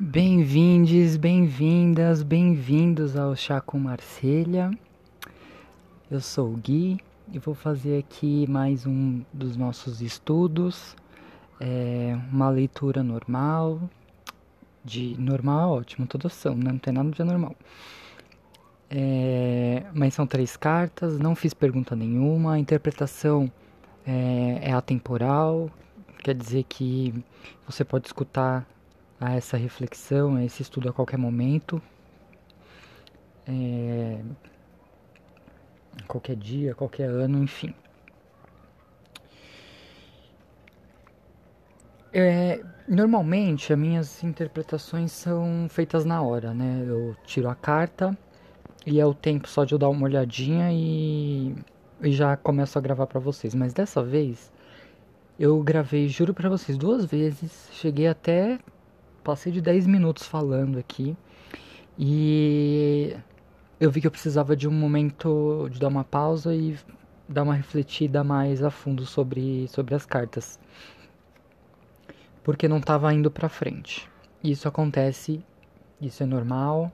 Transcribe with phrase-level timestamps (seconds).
[0.00, 4.70] Bem-vindes, bem-vindas, bem-vindos ao Chá com Marselha.
[6.08, 7.00] Eu sou o Gui
[7.32, 10.94] e vou fazer aqui mais um dos nossos estudos.
[11.58, 13.90] É uma leitura normal,
[14.84, 16.70] de normal ótimo, toda são, né?
[16.70, 17.56] não tem nada de anormal.
[18.88, 23.50] É, mas são três cartas, não fiz pergunta nenhuma, a interpretação
[24.06, 25.68] é, é atemporal,
[26.22, 27.12] quer dizer que
[27.66, 28.64] você pode escutar
[29.20, 31.82] a essa reflexão, a esse estudo a qualquer momento,
[33.46, 34.20] é,
[36.06, 37.74] qualquer dia, qualquer ano, enfim.
[42.12, 46.84] É, normalmente as minhas interpretações são feitas na hora, né?
[46.86, 48.16] Eu tiro a carta
[48.86, 51.54] e é o tempo só de eu dar uma olhadinha e,
[52.02, 53.54] e já começo a gravar para vocês.
[53.54, 54.50] Mas dessa vez
[55.38, 57.68] eu gravei, juro para vocês, duas vezes.
[57.72, 58.58] Cheguei até
[59.22, 61.16] passei de 10 minutos falando aqui
[61.98, 63.16] e
[63.80, 66.78] eu vi que eu precisava de um momento de dar uma pausa e
[67.28, 70.58] dar uma refletida mais a fundo sobre, sobre as cartas.
[72.42, 74.08] Porque não estava indo para frente.
[74.42, 75.44] Isso acontece,
[76.00, 76.90] isso é normal.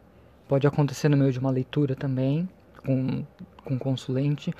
[0.49, 2.49] Pode acontecer no meio de uma leitura também,
[2.85, 3.25] com,
[3.63, 4.53] com consulente.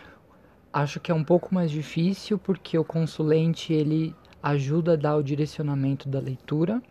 [0.73, 5.23] Acho que é um pouco mais difícil porque o consulente ele ajuda a dar o
[5.23, 6.83] direcionamento da leitura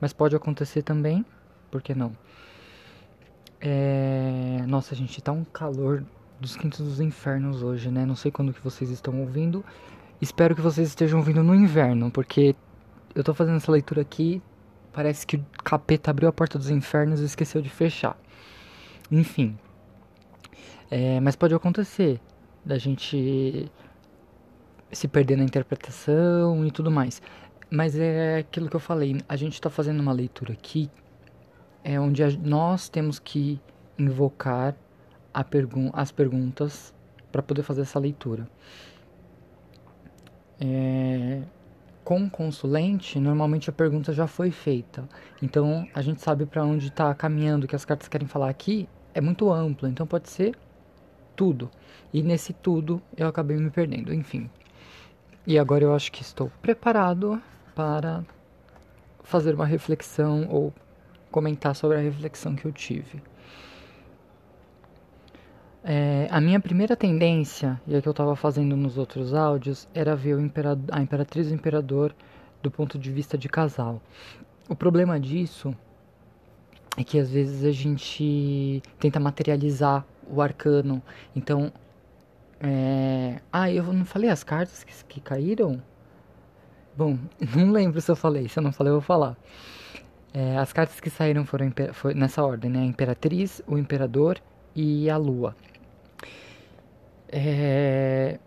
[0.00, 1.24] mas pode acontecer também,
[1.70, 2.12] por que não?
[3.60, 4.62] É...
[4.66, 6.04] Nossa, gente, tá um calor
[6.40, 8.04] dos quintos dos infernos hoje, né?
[8.04, 9.64] Não sei quando que vocês estão ouvindo.
[10.20, 12.54] Espero que vocês estejam ouvindo no inverno, porque
[13.14, 14.42] eu tô fazendo essa leitura aqui,
[14.92, 18.16] parece que o capeta abriu a porta dos infernos e esqueceu de fechar.
[19.10, 19.58] Enfim.
[20.90, 22.20] É, mas pode acontecer
[22.64, 23.70] da gente
[24.90, 27.20] se perder na interpretação e tudo mais.
[27.70, 30.90] Mas é aquilo que eu falei, a gente está fazendo uma leitura aqui
[31.86, 33.60] é onde a, nós temos que
[33.96, 34.74] invocar
[35.48, 36.92] pergun as perguntas
[37.30, 38.48] para poder fazer essa leitura.
[40.58, 41.42] É,
[42.02, 45.08] com o consulente, normalmente a pergunta já foi feita.
[45.40, 48.88] Então a gente sabe para onde está caminhando, o que as cartas querem falar aqui
[49.14, 50.56] é muito amplo, então pode ser
[51.36, 51.70] tudo.
[52.12, 54.50] E nesse tudo eu acabei me perdendo, enfim.
[55.46, 57.40] E agora eu acho que estou preparado
[57.76, 58.24] para
[59.22, 60.72] fazer uma reflexão ou
[61.30, 63.22] comentar sobre a reflexão que eu tive.
[65.84, 70.16] É, a minha primeira tendência, e a que eu estava fazendo nos outros áudios, era
[70.16, 70.36] ver
[70.90, 72.12] a Imperatriz e o Imperador
[72.62, 74.00] do ponto de vista de casal.
[74.68, 75.76] O problema disso
[76.96, 81.02] é que às vezes a gente tenta materializar o arcano.
[81.36, 81.70] Então,
[82.58, 83.40] é...
[83.52, 85.80] ah, eu não falei as cartas que, que caíram?
[86.96, 87.18] Bom,
[87.54, 88.48] não lembro se eu falei.
[88.48, 89.36] Se eu não falei, eu vou falar.
[90.32, 92.80] É, as cartas que saíram foram foi nessa ordem, né?
[92.80, 94.40] A Imperatriz, o Imperador
[94.74, 95.54] e a Lua.
[97.28, 98.38] É...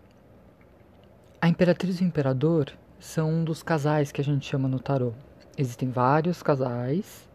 [1.40, 5.12] A Imperatriz e o Imperador são um dos casais que a gente chama no tarô.
[5.56, 7.28] Existem vários casais,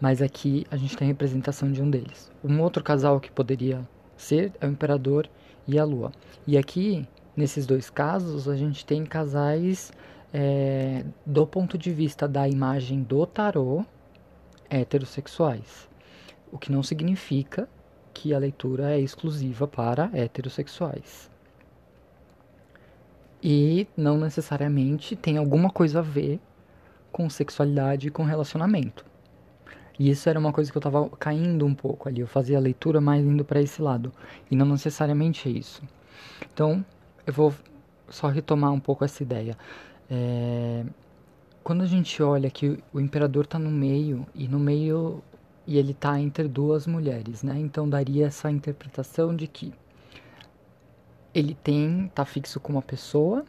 [0.00, 2.30] mas aqui a gente tem a representação de um deles.
[2.42, 5.28] Um outro casal que poderia ser é o Imperador
[5.66, 6.12] e a Lua.
[6.46, 7.06] E aqui
[7.36, 9.92] Nesses dois casos, a gente tem casais
[10.32, 13.84] é, do ponto de vista da imagem do tarô
[14.70, 15.88] heterossexuais.
[16.50, 17.68] O que não significa
[18.14, 21.30] que a leitura é exclusiva para heterossexuais.
[23.42, 26.40] E não necessariamente tem alguma coisa a ver
[27.12, 29.04] com sexualidade e com relacionamento.
[29.98, 32.20] E isso era uma coisa que eu estava caindo um pouco ali.
[32.20, 34.12] Eu fazia a leitura mais indo para esse lado.
[34.50, 35.82] E não necessariamente é isso.
[36.52, 36.84] Então,
[37.26, 37.52] eu vou
[38.08, 39.56] só retomar um pouco essa ideia.
[40.08, 40.84] É,
[41.62, 45.22] quando a gente olha que o imperador está no meio e no meio
[45.66, 47.58] e ele está entre duas mulheres, né?
[47.58, 49.74] Então daria essa interpretação de que
[51.34, 53.44] ele tem tá fixo com uma pessoa,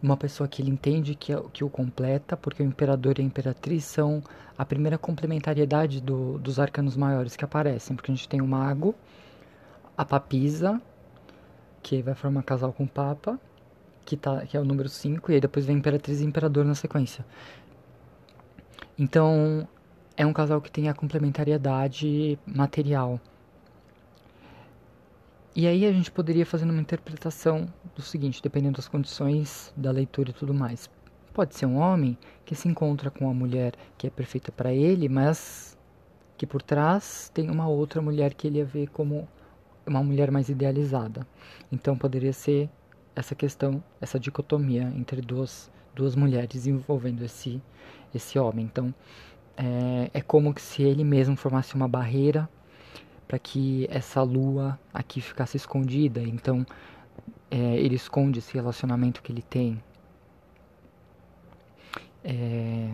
[0.00, 3.24] uma pessoa que ele entende que, é, que o completa, porque o imperador e a
[3.24, 4.22] imperatriz são
[4.56, 8.94] a primeira complementariedade do, dos arcanos maiores que aparecem, porque a gente tem o mago,
[9.96, 10.80] a papisa
[11.82, 13.38] que vai formar casal com o Papa,
[14.04, 16.74] que, tá, que é o número 5, e aí depois vem Imperatriz e Imperador na
[16.74, 17.24] sequência.
[18.98, 19.66] Então,
[20.16, 23.20] é um casal que tem a complementariedade material.
[25.54, 30.30] E aí a gente poderia fazer uma interpretação do seguinte, dependendo das condições da leitura
[30.30, 30.88] e tudo mais.
[31.34, 35.08] Pode ser um homem que se encontra com uma mulher que é perfeita para ele,
[35.08, 35.76] mas
[36.36, 39.28] que por trás tem uma outra mulher que ele ia ver como
[39.86, 41.26] uma mulher mais idealizada.
[41.70, 42.68] Então poderia ser
[43.14, 47.62] essa questão, essa dicotomia entre duas, duas mulheres envolvendo esse,
[48.14, 48.64] esse homem.
[48.64, 48.94] Então,
[49.56, 52.48] é, é como se ele mesmo formasse uma barreira
[53.28, 56.20] para que essa lua aqui ficasse escondida.
[56.20, 56.66] Então
[57.50, 59.82] é, ele esconde esse relacionamento que ele tem.
[62.24, 62.90] É,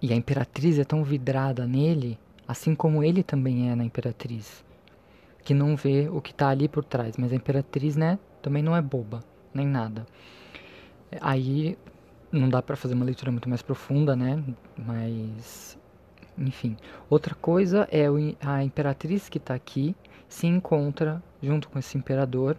[0.00, 4.64] e a imperatriz é tão vidrada nele, assim como ele também é na imperatriz,
[5.48, 7.16] que não vê o que está ali por trás.
[7.16, 9.24] Mas a imperatriz, né, também não é boba,
[9.54, 10.04] nem nada.
[11.22, 11.78] Aí
[12.30, 14.44] não dá para fazer uma leitura muito mais profunda, né?
[14.76, 15.78] Mas
[16.36, 16.76] enfim,
[17.08, 18.04] outra coisa é
[18.42, 19.96] a imperatriz que está aqui
[20.28, 22.54] se encontra junto com esse imperador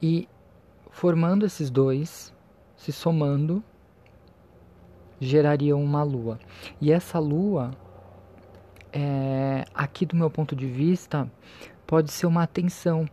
[0.00, 0.26] e
[0.90, 2.32] formando esses dois,
[2.74, 3.62] se somando,
[5.20, 6.38] gerariam uma lua.
[6.80, 7.72] E essa lua,
[8.94, 11.28] é, aqui do meu ponto de vista,
[11.84, 13.08] pode ser uma atenção,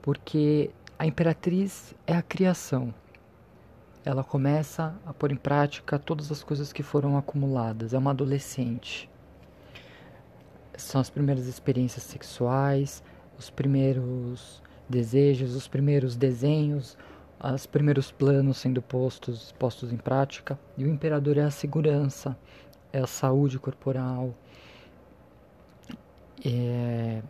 [0.00, 2.94] porque a imperatriz é a criação.
[4.04, 7.92] Ela começa a pôr em prática todas as coisas que foram acumuladas.
[7.92, 9.10] É uma adolescente.
[10.78, 13.02] São as primeiras experiências sexuais,
[13.38, 16.96] os primeiros desejos, os primeiros desenhos,
[17.54, 20.58] os primeiros planos sendo postos, postos em prática.
[20.78, 22.34] E o imperador é a segurança,
[22.90, 24.34] é a saúde corporal,
[26.44, 27.22] é,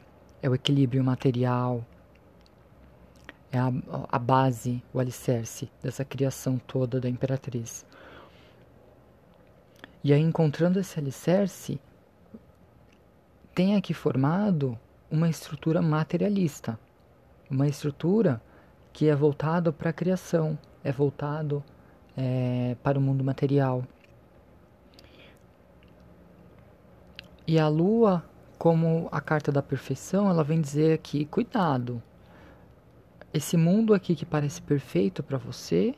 [0.43, 1.84] é o equilíbrio material,
[3.50, 3.72] é a,
[4.10, 7.87] a base, o alicerce dessa criação toda da imperatriz.
[10.05, 11.81] E aí, encontrando esse alicerce,
[13.55, 14.78] tem aqui formado
[15.11, 16.78] uma estrutura materialista,
[17.50, 18.40] uma estrutura
[18.93, 21.64] que é voltado para a criação, é voltado
[22.16, 23.84] é, para o mundo material.
[27.46, 28.22] E a lua,
[28.58, 32.02] como a carta da perfeição, ela vem dizer aqui: cuidado,
[33.32, 35.94] esse mundo aqui que parece perfeito para você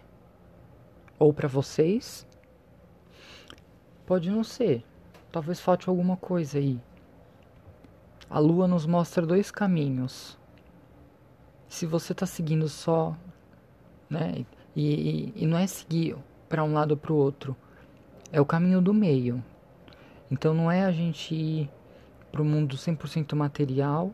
[1.19, 2.27] ou para vocês
[4.05, 4.85] pode não ser.
[5.33, 6.81] Talvez falte alguma coisa aí.
[8.29, 10.39] A lua nos mostra dois caminhos.
[11.69, 13.17] Se você está seguindo só,
[14.09, 14.45] né?
[14.75, 16.17] E, e, e não é seguir
[16.49, 17.57] para um lado ou para o outro,
[18.33, 19.43] é o caminho do meio.
[20.31, 21.71] Então não é a gente ir
[22.31, 24.13] para o mundo 100% material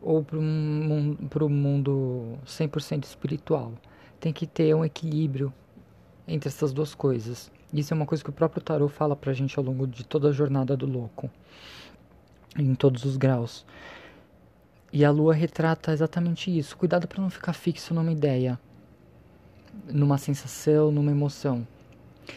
[0.00, 3.72] ou para o mundo 100% espiritual.
[4.18, 5.52] Tem que ter um equilíbrio
[6.26, 7.50] entre essas duas coisas.
[7.72, 10.28] Isso é uma coisa que o próprio Tarot fala pra gente ao longo de toda
[10.28, 11.30] a jornada do louco,
[12.58, 13.64] em todos os graus.
[14.92, 16.76] E a lua retrata exatamente isso.
[16.76, 18.60] Cuidado para não ficar fixo numa ideia,
[19.86, 21.66] numa sensação, numa emoção.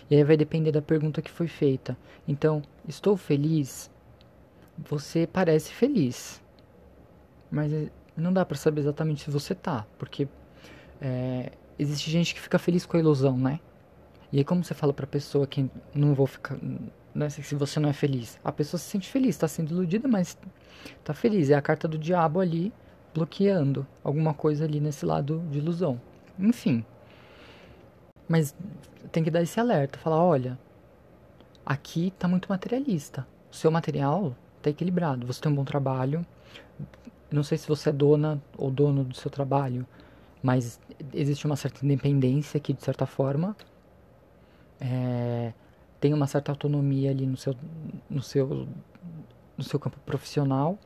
[0.09, 1.97] E aí vai depender da pergunta que foi feita.
[2.27, 3.91] Então, estou feliz?
[4.77, 6.43] Você parece feliz
[7.55, 10.27] mas é, não dá para saber exatamente se você tá, porque
[11.01, 13.59] é, existe gente que fica feliz com a ilusão, né?
[14.31, 16.57] E aí como você fala pra pessoa que não vou ficar,
[17.13, 20.37] né, se você não é feliz, a pessoa se sente feliz, tá sendo iludida, mas
[21.03, 22.73] tá feliz, é a carta do diabo ali
[23.13, 26.01] bloqueando alguma coisa ali nesse lado de ilusão.
[26.37, 26.83] Enfim.
[28.27, 28.53] Mas
[29.13, 30.59] tem que dar esse alerta, falar, olha,
[31.65, 33.25] aqui tá muito materialista.
[33.49, 34.35] O seu material
[34.65, 36.25] tá equilibrado, você tem um bom trabalho,
[37.31, 39.85] não sei se você é dona ou dono do seu trabalho,
[40.41, 40.79] mas
[41.13, 43.55] existe uma certa independência aqui, de certa forma.
[44.79, 45.53] É,
[45.99, 47.55] tem uma certa autonomia ali no seu,
[48.09, 48.67] no seu,
[49.57, 50.77] no seu campo profissional.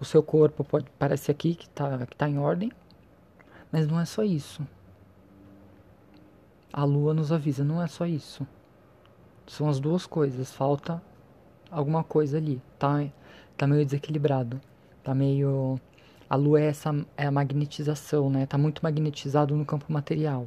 [0.00, 2.70] O seu corpo pode parece aqui que está que tá em ordem,
[3.72, 4.66] mas não é só isso.
[6.72, 8.46] A lua nos avisa, não é só isso.
[9.46, 11.02] São as duas coisas, falta
[11.70, 13.04] alguma coisa ali, tá,
[13.58, 14.60] tá meio desequilibrado,
[15.02, 15.78] tá meio
[16.30, 18.46] a lua é essa é a magnetização, né?
[18.46, 20.46] Tá muito magnetizado no campo material.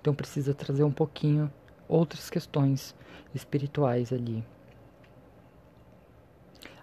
[0.00, 1.52] Então precisa trazer um pouquinho
[1.88, 2.94] outras questões
[3.34, 4.44] espirituais ali.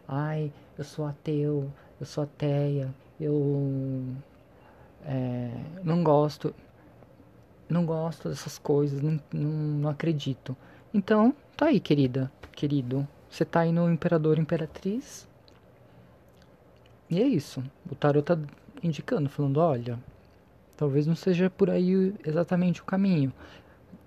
[0.07, 4.03] Ai, eu sou ateu, eu sou ateia, eu
[5.03, 5.49] é,
[5.83, 6.53] não gosto,
[7.67, 10.55] não gosto dessas coisas, não, não, não acredito.
[10.93, 13.07] Então, tá aí, querida, querido.
[13.29, 15.27] Você tá aí no Imperador Imperatriz,
[17.09, 17.63] e é isso.
[17.89, 18.37] O tarot tá
[18.81, 19.99] indicando, falando, olha,
[20.75, 23.31] talvez não seja por aí exatamente o caminho.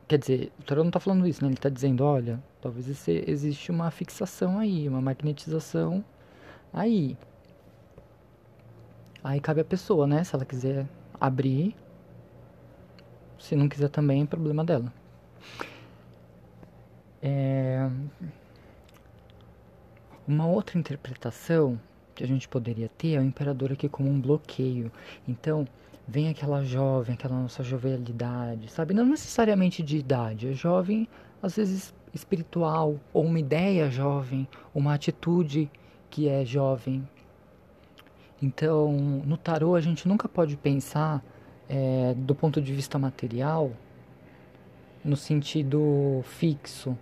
[0.07, 1.50] Quer dizer, o tarot não tá falando isso, né?
[1.50, 6.05] Ele tá dizendo, olha, talvez existe uma fixação aí, uma magnetização
[6.73, 7.17] aí.
[9.23, 10.25] Aí cabe a pessoa, né?
[10.25, 10.87] Se ela quiser
[11.21, 11.76] abrir.
[13.38, 14.93] Se não quiser também, é problema dela.
[17.23, 17.88] É...
[20.26, 21.81] Uma outra interpretação
[22.18, 24.90] que a gente poderia ter é o imperador aqui como um bloqueio.
[25.26, 25.64] Então,
[26.06, 28.92] vem aquela jovem, aquela nossa jovialidade, sabe?
[28.92, 31.06] Não necessariamente de idade, é jovem,
[31.40, 35.70] às vezes espiritual, ou uma ideia jovem, uma atitude
[36.10, 37.08] que é jovem.
[38.42, 38.90] Então,
[39.25, 41.22] no tarô, a gente nunca pode pensar
[41.68, 43.70] é, do ponto de vista material
[45.04, 46.98] no sentido fixo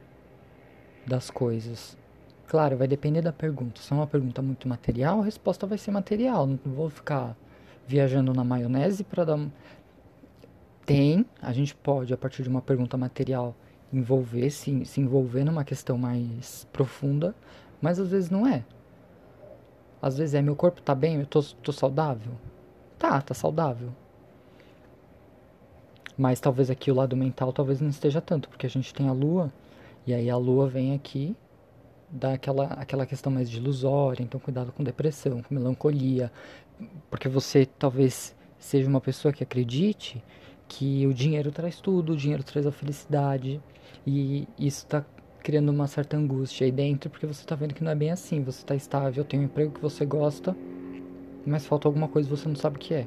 [1.07, 1.97] das coisas.
[2.49, 3.81] Claro, vai depender da pergunta.
[3.81, 6.47] Se é uma pergunta muito material, a resposta vai ser material.
[6.47, 7.37] Não vou ficar
[7.87, 9.39] viajando na maionese para dar.
[10.85, 13.57] Tem, a gente pode, a partir de uma pergunta material,
[13.93, 17.35] envolver, se, se envolver numa questão mais profunda,
[17.81, 18.65] mas às vezes não é.
[20.01, 22.33] Às vezes é, meu corpo tá bem, eu tô, tô saudável?
[22.97, 23.93] Tá, tá saudável.
[26.17, 29.13] Mas talvez aqui o lado mental talvez não esteja tanto, porque a gente tem a
[29.13, 29.53] lua,
[30.07, 31.37] e aí a lua vem aqui,
[32.11, 36.31] dá aquela, aquela questão mais ilusória, então cuidado com depressão, com melancolia,
[37.11, 40.23] porque você talvez seja uma pessoa que acredite
[40.69, 43.61] que o dinheiro traz tudo, o dinheiro traz a felicidade,
[44.07, 45.05] e isso está
[45.43, 48.43] criando uma certa angústia aí dentro, porque você está vendo que não é bem assim,
[48.43, 50.57] você está estável, tem um emprego que você gosta,
[51.47, 53.07] mas falta alguma coisa e você não sabe o que é.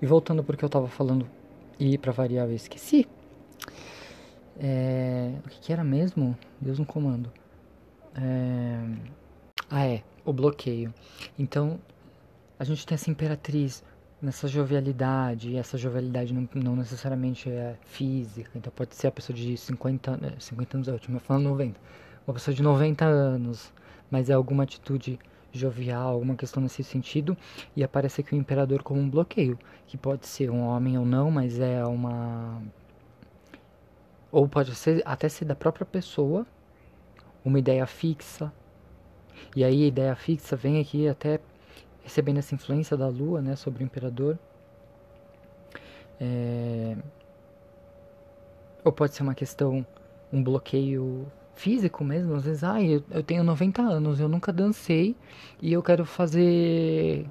[0.00, 1.26] E voltando porque eu estava falando,
[1.78, 3.06] e para variar eu esqueci.
[4.58, 6.36] É, o que, que, era mesmo?
[6.60, 7.32] Deus no comando.
[8.14, 8.78] É,
[9.70, 10.92] ah, é, o bloqueio.
[11.38, 11.80] Então,
[12.58, 13.82] a gente tem essa imperatriz
[14.20, 19.36] nessa jovialidade, e essa jovialidade não, não, necessariamente é física, então pode ser a pessoa
[19.36, 21.80] de 50, 50 anos, é ótimo, falando 90,
[22.24, 23.72] uma pessoa de 90 anos,
[24.08, 25.18] mas é alguma atitude
[25.52, 27.36] jovial, alguma questão nesse sentido,
[27.76, 31.30] e aparece aqui o imperador como um bloqueio, que pode ser um homem ou não,
[31.30, 32.62] mas é uma.
[34.32, 36.46] Ou pode ser até ser da própria pessoa,
[37.44, 38.50] uma ideia fixa.
[39.54, 41.38] E aí a ideia fixa vem aqui até
[42.02, 44.38] recebendo essa influência da lua né, sobre o imperador.
[46.18, 46.96] É...
[48.82, 49.86] Ou pode ser uma questão,
[50.32, 55.14] um bloqueio físico mesmo, às vezes, ah, eu, tenho 90 anos, eu nunca dancei
[55.60, 57.26] e eu quero fazer.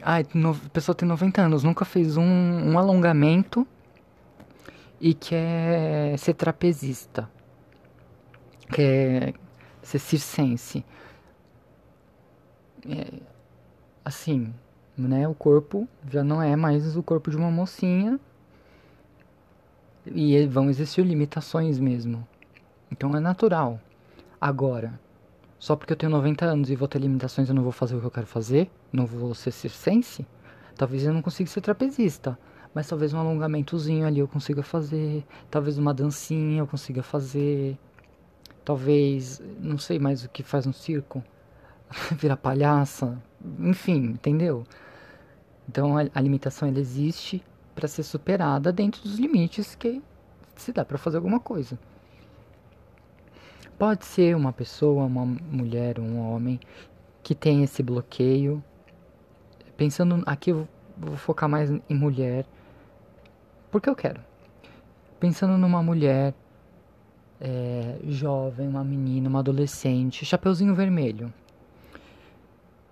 [0.00, 3.66] Ah, a pessoa tem 90 anos, nunca fez um, um alongamento
[5.02, 7.28] e quer ser trapezista,
[8.72, 9.34] quer
[9.82, 10.84] ser circense.
[12.88, 13.20] É,
[14.04, 14.54] assim,
[14.96, 18.18] né, o corpo já não é mais o corpo de uma mocinha
[20.06, 22.24] e vão existir limitações mesmo.
[22.88, 23.80] Então é natural.
[24.40, 25.00] Agora,
[25.58, 28.00] só porque eu tenho 90 anos e vou ter limitações, eu não vou fazer o
[28.00, 28.70] que eu quero fazer?
[28.92, 30.24] Não vou ser circense?
[30.76, 32.38] Talvez eu não consiga ser trapezista.
[32.74, 35.24] Mas talvez um alongamentozinho ali eu consiga fazer.
[35.50, 37.76] Talvez uma dancinha eu consiga fazer.
[38.64, 41.22] Talvez, não sei mais o que faz no circo.
[42.16, 43.20] Virar palhaça.
[43.58, 44.64] Enfim, entendeu?
[45.68, 47.42] Então a, a limitação ela existe
[47.74, 50.02] para ser superada dentro dos limites que
[50.56, 51.78] se dá para fazer alguma coisa.
[53.78, 56.60] Pode ser uma pessoa, uma mulher, um homem
[57.22, 58.62] que tem esse bloqueio.
[59.76, 62.46] Pensando aqui, eu vou focar mais em mulher,
[63.72, 64.20] porque eu quero.
[65.18, 66.32] Pensando numa mulher
[67.40, 71.32] é, jovem, uma menina, uma adolescente, chapeuzinho vermelho,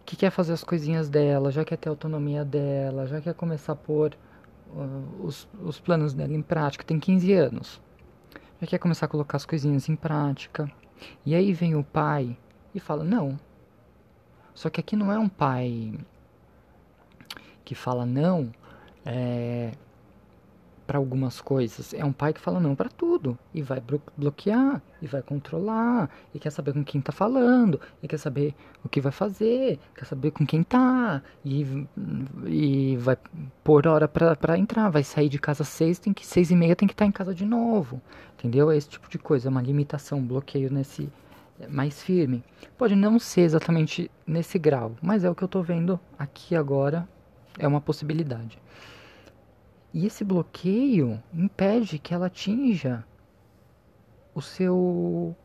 [0.05, 3.77] que quer fazer as coisinhas dela, já quer ter autonomia dela, já quer começar a
[3.77, 4.17] pôr
[4.75, 7.81] uh, os, os planos dela em prática, tem 15 anos
[8.61, 10.71] já quer começar a colocar as coisinhas em prática.
[11.25, 12.37] E aí vem o pai
[12.75, 13.41] e fala: Não.
[14.55, 15.99] Só que aqui não é um pai
[17.65, 18.51] que fala não
[19.05, 19.71] é,
[20.91, 21.95] para algumas coisas.
[21.95, 23.39] É um pai que fala não para tudo.
[23.55, 23.81] E vai
[24.17, 28.89] bloquear, e vai controlar, e quer saber com quem tá falando, e quer saber o
[28.89, 31.87] que vai fazer, quer saber com quem tá, e,
[32.45, 33.17] e vai
[33.63, 34.91] pôr hora para entrar.
[34.91, 37.13] Vai sair de casa seis, tem que seis e meia tem que estar tá em
[37.13, 38.03] casa de novo.
[38.37, 38.69] Entendeu?
[38.69, 41.09] É esse tipo de coisa, é uma limitação, um bloqueio nesse
[41.69, 42.43] mais firme.
[42.77, 47.09] Pode não ser exatamente nesse grau, mas é o que eu estou vendo aqui agora,
[47.61, 48.59] é uma possibilidade.
[49.93, 53.05] E esse bloqueio impede que ela atinja
[54.35, 55.37] o seu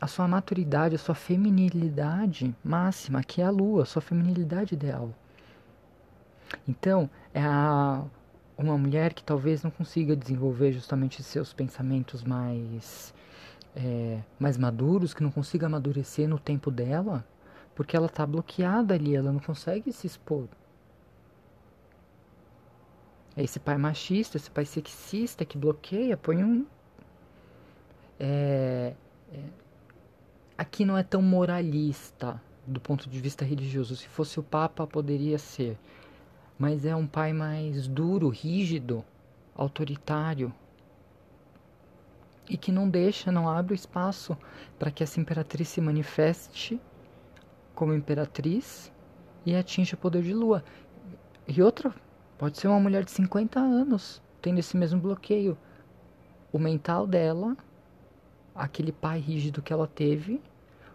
[0.00, 5.12] a sua maturidade, a sua feminilidade máxima, que é a lua, a sua feminilidade ideal.
[6.68, 8.04] Então, é a
[8.56, 13.14] uma mulher que talvez não consiga desenvolver justamente seus pensamentos mais
[13.76, 17.24] é, mais maduros, que não consiga amadurecer no tempo dela,
[17.74, 20.48] porque ela está bloqueada ali, ela não consegue se expor.
[23.38, 26.66] É esse pai machista, esse pai sexista que bloqueia, põe um.
[28.18, 28.94] É,
[29.32, 29.40] é,
[30.58, 33.94] aqui não é tão moralista do ponto de vista religioso.
[33.94, 35.78] Se fosse o Papa, poderia ser
[36.58, 39.04] mas é um pai mais duro, rígido,
[39.54, 40.52] autoritário.
[42.50, 44.36] e que não deixa, não abre o espaço
[44.78, 46.80] para que essa imperatriz se manifeste
[47.74, 48.90] como imperatriz
[49.44, 50.64] e atinja o poder de lua.
[51.46, 51.94] E outra,
[52.38, 55.58] pode ser uma mulher de 50 anos tendo esse mesmo bloqueio.
[56.52, 57.56] O mental dela,
[58.54, 60.40] aquele pai rígido que ela teve,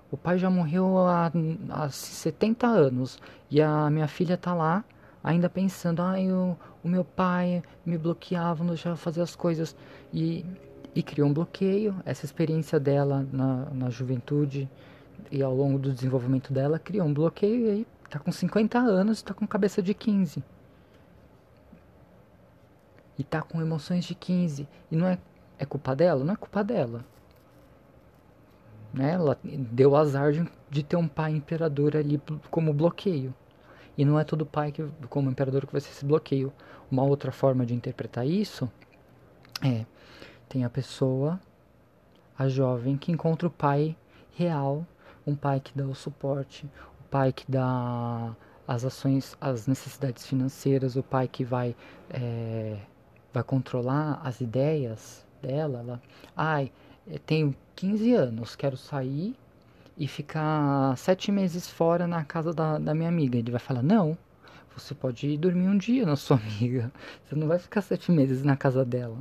[0.10, 1.32] o pai já morreu há,
[1.70, 3.20] há 70 anos
[3.52, 4.84] e a minha filha tá lá
[5.24, 9.76] ainda pensando, ah, eu, o meu pai me bloqueava, não deixava fazer as coisas
[10.12, 10.46] e,
[10.94, 11.96] e criou um bloqueio.
[12.06, 14.70] Essa experiência dela na, na juventude
[15.32, 19.22] e ao longo do desenvolvimento dela criou um bloqueio e aí tá com 50 anos
[19.22, 20.44] e tá com cabeça de 15.
[23.18, 24.68] E tá com emoções de 15.
[24.92, 25.18] E não é,
[25.60, 26.24] é culpa dela?
[26.24, 27.06] Não é culpa dela.
[28.94, 29.14] Né?
[29.14, 33.34] Ela deu azar de, de ter um pai imperador ali como bloqueio.
[33.98, 36.52] E não é todo pai que, como imperador que vai ser esse bloqueio.
[36.90, 38.70] Uma outra forma de interpretar isso
[39.64, 39.86] é
[40.50, 41.40] tem a pessoa,
[42.38, 43.98] a jovem que encontra o pai
[44.36, 44.86] real,
[45.26, 48.36] um pai que dá o suporte, o pai que dá
[48.68, 51.76] as ações, as necessidades financeiras, o pai que vai
[52.10, 52.78] é,
[53.34, 55.80] vai controlar as ideias dela.
[55.80, 56.02] Ela,
[56.38, 56.72] ai,
[57.26, 59.36] tenho 15 anos, quero sair
[59.98, 63.38] e ficar sete meses fora na casa da, da minha amiga.
[63.38, 64.18] Ele vai falar: Não,
[64.76, 66.92] você pode ir dormir um dia na sua amiga.
[67.26, 69.18] Você não vai ficar sete meses na casa dela.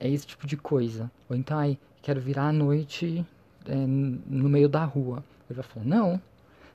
[0.00, 1.10] É esse tipo de coisa.
[1.28, 3.24] Ou então, ai, quero virar à noite
[3.66, 5.22] é, no meio da rua.
[5.48, 6.20] Ele vai falar: Não,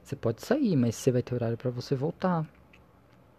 [0.03, 2.45] você pode sair, mas você vai ter horário para você voltar.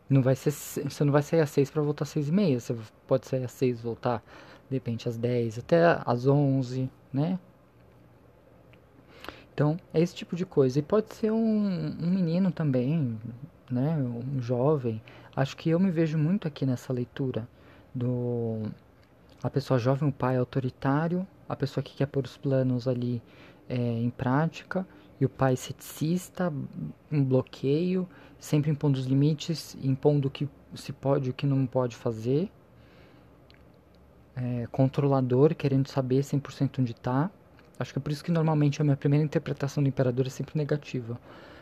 [0.08, 2.60] Não vai ser, você não vai sair às seis para voltar às seis e meia.
[2.60, 4.22] Você pode sair às seis voltar,
[4.68, 7.38] de repente, às dez, até às onze, né?
[9.52, 10.78] Então, é esse tipo de coisa.
[10.78, 13.18] E pode ser um, um menino também,
[13.70, 13.96] né?
[13.96, 15.00] Um jovem.
[15.34, 17.48] Acho que eu me vejo muito aqui nessa leitura
[17.94, 18.62] do
[19.42, 23.22] a pessoa jovem, o pai autoritário, a pessoa que quer pôr os planos ali
[23.68, 24.86] é, em prática,
[25.24, 26.52] o pai ceticista,
[27.10, 28.08] um bloqueio,
[28.38, 32.50] sempre impondo os limites, impondo o que se pode e o que não pode fazer,
[34.36, 37.30] é, controlador, querendo saber 100% onde está.
[37.78, 40.56] Acho que é por isso que normalmente a minha primeira interpretação do imperador é sempre
[40.56, 41.18] negativa.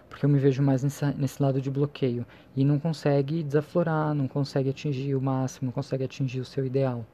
[0.08, 2.26] Porque eu me vejo mais nesse, nesse lado de bloqueio.
[2.54, 7.06] E não consegue desaflorar, não consegue atingir o máximo, não consegue atingir o seu ideal.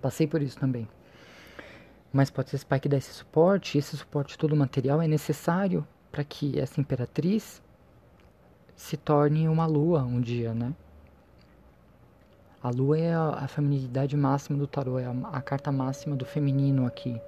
[0.00, 0.88] Passei por isso também.
[2.16, 5.06] Mas pode ser esse pai que dá esse suporte, e esse suporte todo material é
[5.06, 7.62] necessário para que essa imperatriz
[8.74, 10.72] se torne uma lua um dia, né?
[12.62, 16.86] A lua é a, feminilidade máxima do tarô, é a, a carta máxima do feminino
[16.86, 17.20] aqui.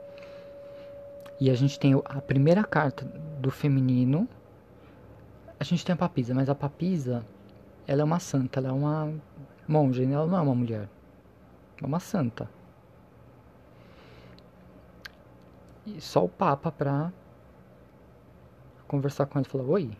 [1.39, 3.05] E a gente tem a primeira carta
[3.39, 4.27] do feminino.
[5.61, 7.23] A gente tem a papisa, mas a papisa,
[7.87, 9.13] ela é uma santa, ela é uma
[9.69, 10.89] monja, ela não é uma mulher.
[11.83, 12.49] É uma santa.
[15.97, 17.13] E só o papa pra
[18.87, 19.91] conversar com ela e falar, oi,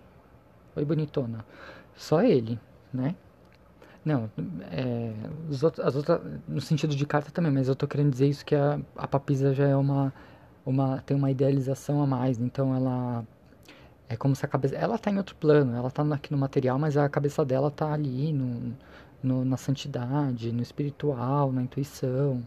[0.77, 1.45] oi bonitona.
[1.97, 2.61] Só ele,
[2.93, 3.15] né?
[4.05, 4.31] Não,
[4.71, 5.13] é,
[5.63, 8.55] outros, as outras, no sentido de carta também, mas eu tô querendo dizer isso que
[8.55, 10.13] a, a papisa já é uma
[10.65, 13.27] uma tem uma idealização a mais, então ela
[14.09, 16.79] é como se a cabeça ela tá em outro plano, ela tá aqui no material,
[16.79, 18.75] mas a cabeça dela tá ali no,
[19.23, 22.43] no na santidade, no espiritual, na intuição.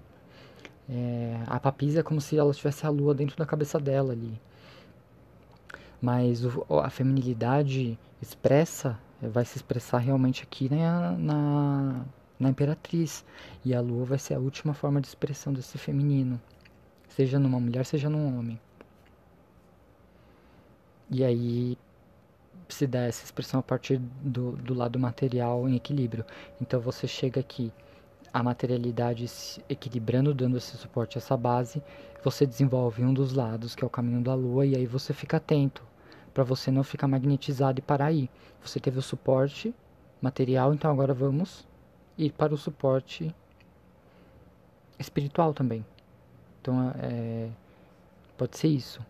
[0.92, 4.40] É, a papisa é como se ela tivesse a lua dentro da cabeça dela ali.
[6.02, 12.06] Mas o, a feminilidade expressa vai se expressar realmente aqui na, na,
[12.40, 13.24] na imperatriz.
[13.64, 16.40] E a lua vai ser a última forma de expressão desse feminino
[17.16, 18.60] seja numa mulher, seja num homem.
[21.10, 21.78] E aí
[22.70, 26.26] se dá essa expressão a partir do, do lado material em equilíbrio.
[26.62, 27.72] Então você chega aqui,
[28.34, 31.84] a materialidade se equilibrando, dando esse suporte, essa base,
[32.24, 35.38] você desenvolve um dos lados, que é o caminho da lua, e aí você fica
[35.38, 35.84] atento,
[36.34, 38.30] para você não ficar magnetizado e parar aí.
[38.64, 39.74] Você teve o suporte
[40.22, 41.68] material, então agora vamos
[42.18, 43.34] ir para o suporte
[44.98, 45.86] espiritual também.
[46.62, 47.50] Então, é,
[48.38, 49.04] pode ser isso.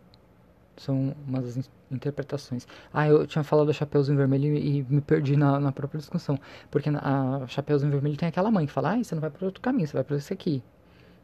[0.78, 2.68] São umas interpretações.
[2.94, 6.40] Ah, eu tinha falado do Chapeuzinho Vermelho e me perdi na, na própria discussão.
[6.70, 9.62] Porque a Chapeuzinho Vermelho tem aquela mãe que fala, ah, você não vai para outro
[9.62, 10.64] caminho, você vai para esse aqui.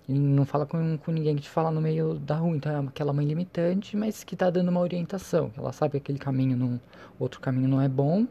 [0.07, 2.55] E não fala com, com ninguém que te fala no meio da rua.
[2.55, 5.51] Então é aquela mãe limitante, mas que está dando uma orientação.
[5.57, 6.79] Ela sabe que aquele caminho, não,
[7.19, 8.25] outro caminho não é bom.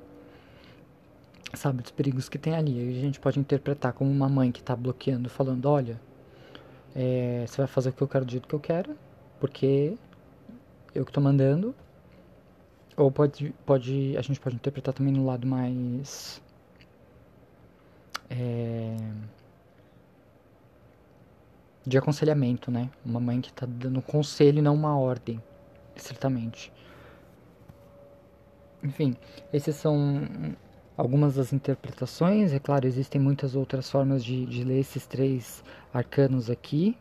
[1.55, 2.79] Sabe dos perigos que tem ali.
[2.79, 6.01] Aí a gente pode interpretar como uma mãe que está bloqueando, falando, olha,
[6.95, 8.97] é, você vai fazer o que eu quero do jeito que eu quero,
[9.39, 9.99] porque
[10.97, 11.75] eu que estou mandando.
[12.97, 16.41] Ou pode, pode, a gente pode interpretar também no lado mais.
[18.31, 18.97] É,
[21.87, 22.91] de aconselhamento, né?
[23.05, 25.41] Uma mãe que está dando conselho e não uma ordem,
[25.95, 26.73] certamente.
[28.83, 29.17] Enfim,
[29.53, 30.27] esses são
[30.97, 32.53] algumas das interpretações.
[32.53, 35.63] É claro, existem muitas outras formas de, de ler esses três
[35.95, 36.97] arcanos aqui.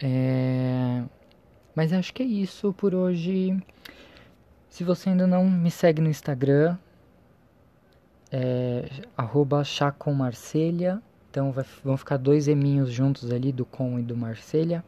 [0.00, 1.02] É...
[1.74, 3.56] Mas acho que é isso por hoje.
[4.68, 6.76] Se você ainda não me segue no Instagram,
[8.30, 8.88] é
[9.64, 11.02] @chacomarcelha.
[11.30, 14.84] Então vai, vão ficar dois eminhos juntos ali do com e do Marcelha.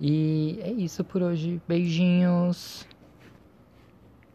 [0.00, 1.60] E é isso por hoje.
[1.66, 2.86] Beijinhos.